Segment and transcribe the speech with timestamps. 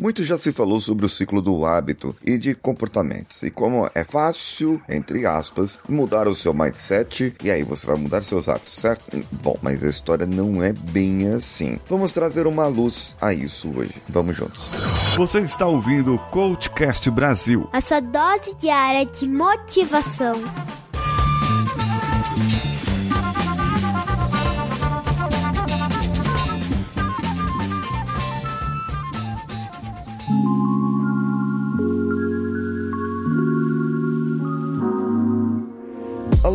[0.00, 4.02] Muito já se falou sobre o ciclo do hábito e de comportamentos e como é
[4.02, 9.22] fácil, entre aspas, mudar o seu mindset e aí você vai mudar seus hábitos, certo?
[9.42, 11.78] Bom, mas a história não é bem assim.
[11.86, 13.92] Vamos trazer uma luz a isso hoje.
[14.08, 14.70] Vamos juntos.
[15.18, 20.32] Você está ouvindo o Coachcast Brasil a sua dose diária de motivação.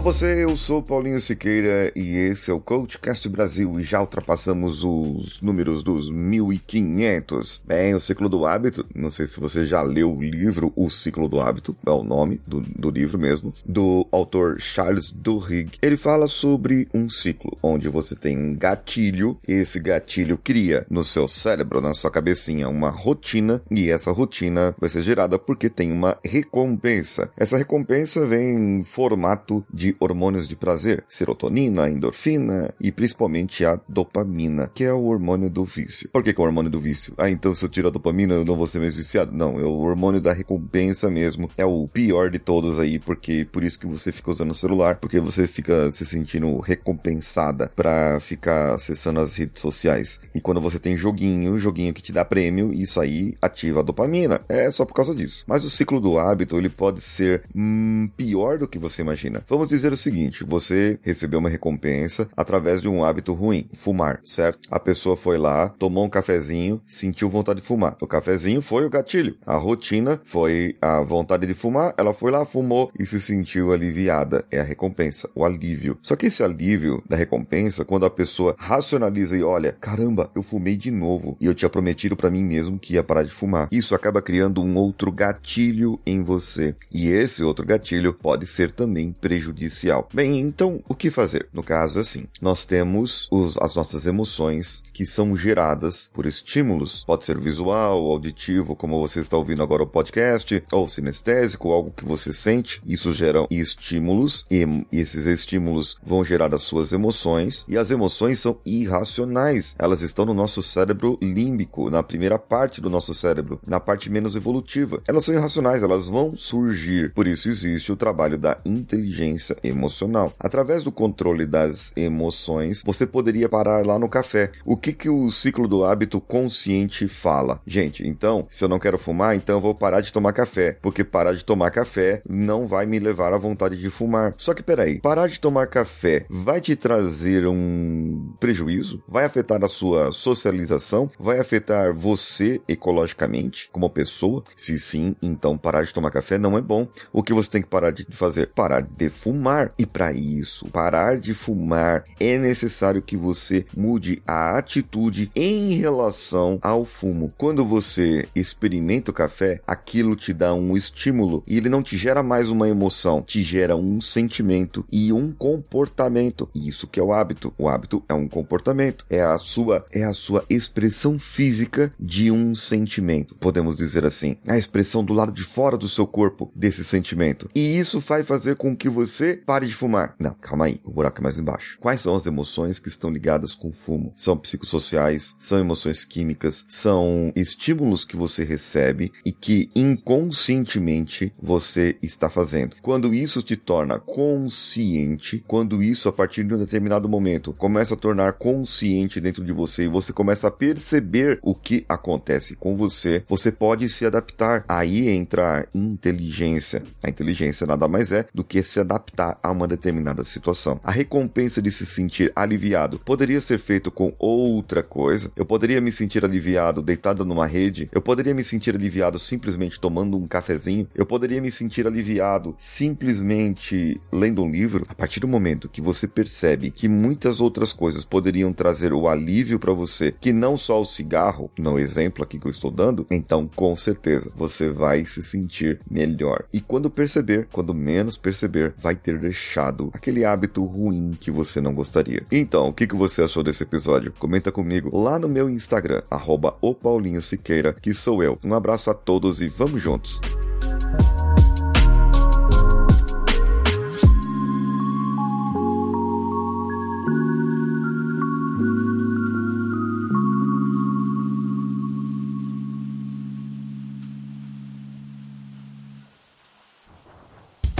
[0.00, 4.82] Alô você, eu sou Paulinho Siqueira e esse é o CoachCast Brasil e já ultrapassamos
[4.82, 7.60] os números dos 1500.
[7.66, 11.28] Bem, o ciclo do hábito, não sei se você já leu o livro O Ciclo
[11.28, 15.72] do Hábito, é o nome do, do livro mesmo, do autor Charles Duhigg.
[15.82, 21.04] Ele fala sobre um ciclo onde você tem um gatilho e esse gatilho cria no
[21.04, 25.92] seu cérebro, na sua cabecinha, uma rotina e essa rotina vai ser gerada porque tem
[25.92, 27.30] uma recompensa.
[27.36, 34.70] Essa recompensa vem em formato de hormônios de prazer, serotonina, endorfina e principalmente a dopamina,
[34.74, 36.08] que é o hormônio do vício.
[36.12, 37.14] Por que, que é o hormônio do vício?
[37.16, 39.32] Ah, então se eu tiro a dopamina eu não vou ser mais viciado?
[39.32, 41.50] Não, é o hormônio da recompensa mesmo.
[41.56, 44.96] É o pior de todos aí, porque por isso que você fica usando o celular,
[44.96, 50.20] porque você fica se sentindo recompensada para ficar acessando as redes sociais.
[50.34, 54.40] E quando você tem joguinho, joguinho que te dá prêmio, isso aí ativa a dopamina.
[54.48, 55.44] É só por causa disso.
[55.46, 59.42] Mas o ciclo do hábito, ele pode ser hum, pior do que você imagina.
[59.48, 64.68] Vamos dizer o seguinte: você recebeu uma recompensa através de um hábito ruim, fumar, certo?
[64.70, 67.96] A pessoa foi lá, tomou um cafezinho, sentiu vontade de fumar.
[68.00, 69.36] O cafezinho foi o gatilho.
[69.46, 74.44] A rotina foi a vontade de fumar, ela foi lá, fumou e se sentiu aliviada.
[74.50, 75.98] É a recompensa, o alívio.
[76.02, 80.76] Só que esse alívio da recompensa, quando a pessoa racionaliza e olha, caramba, eu fumei
[80.76, 83.68] de novo e eu tinha prometido para mim mesmo que ia parar de fumar.
[83.70, 86.74] Isso acaba criando um outro gatilho em você.
[86.92, 90.08] E esse outro gatilho pode ser também prejudicial prejudicial.
[90.12, 91.48] Bem, então o que fazer?
[91.52, 97.04] No caso, é assim, nós temos os, as nossas emoções que são geradas por estímulos.
[97.06, 102.04] Pode ser visual, auditivo, como você está ouvindo agora o podcast, ou sinestésico, algo que
[102.04, 102.82] você sente.
[102.84, 107.64] Isso gera estímulos e, e esses estímulos vão gerar as suas emoções.
[107.68, 109.74] E as emoções são irracionais.
[109.78, 114.36] Elas estão no nosso cérebro límbico, na primeira parte do nosso cérebro, na parte menos
[114.36, 115.02] evolutiva.
[115.08, 117.12] Elas são irracionais, elas vão surgir.
[117.14, 120.32] Por isso existe o trabalho da inteligência emocional.
[120.38, 124.50] Através do controle das emoções, você poderia parar lá no café.
[124.64, 127.60] O que que o ciclo do hábito consciente fala?
[127.66, 131.04] Gente, então, se eu não quero fumar, então eu vou parar de tomar café, porque
[131.04, 134.34] parar de tomar café não vai me levar à vontade de fumar.
[134.36, 139.02] Só que peraí, parar de tomar café vai te trazer um prejuízo?
[139.08, 141.10] Vai afetar a sua socialização?
[141.18, 144.42] Vai afetar você ecologicamente como pessoa?
[144.56, 146.86] Se sim, então parar de tomar café não é bom.
[147.12, 148.48] O que você tem que parar de fazer?
[148.54, 149.49] Parar de fumar.
[149.78, 156.58] E para isso, parar de fumar, é necessário que você mude a atitude em relação
[156.62, 157.32] ao fumo.
[157.36, 162.22] Quando você experimenta o café, aquilo te dá um estímulo e ele não te gera
[162.22, 166.48] mais uma emoção, te gera um sentimento e um comportamento.
[166.54, 167.52] Isso que é o hábito.
[167.58, 172.54] O hábito é um comportamento, é a sua é a sua expressão física de um
[172.54, 173.34] sentimento.
[173.34, 177.50] Podemos dizer assim, a expressão do lado de fora do seu corpo desse sentimento.
[177.54, 180.14] E isso vai fazer com que você pare de fumar.
[180.18, 181.78] Não, calma aí, o buraco é mais embaixo.
[181.80, 184.12] Quais são as emoções que estão ligadas com o fumo?
[184.16, 192.28] São psicossociais, são emoções químicas, são estímulos que você recebe e que inconscientemente você está
[192.28, 192.76] fazendo.
[192.82, 197.96] Quando isso te torna consciente, quando isso a partir de um determinado momento começa a
[197.96, 203.24] tornar consciente dentro de você e você começa a perceber o que acontece com você,
[203.28, 204.64] você pode se adaptar.
[204.68, 206.82] Aí entra a inteligência.
[207.02, 210.80] A inteligência nada mais é do que se adaptar a uma determinada situação.
[210.82, 215.30] A recompensa de se sentir aliviado poderia ser feito com outra coisa.
[215.36, 217.88] Eu poderia me sentir aliviado deitado numa rede.
[217.92, 220.88] Eu poderia me sentir aliviado simplesmente tomando um cafezinho.
[220.94, 224.84] Eu poderia me sentir aliviado simplesmente lendo um livro.
[224.88, 229.58] A partir do momento que você percebe que muitas outras coisas poderiam trazer o alívio
[229.58, 233.48] para você, que não só o cigarro, no exemplo aqui que eu estou dando, então
[233.54, 236.44] com certeza você vai se sentir melhor.
[236.52, 241.74] E quando perceber, quando menos perceber, vai ter deixado aquele hábito ruim que você não
[241.74, 242.22] gostaria.
[242.30, 244.12] Então, o que, você achou desse episódio?
[244.18, 248.38] Comenta comigo lá no meu Instagram, arroba o Paulinho Siqueira, que sou eu.
[248.44, 250.20] Um abraço a todos e vamos juntos!